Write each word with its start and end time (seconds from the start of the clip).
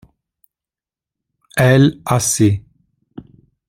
El 1.57 2.01
Hassi 2.09 2.49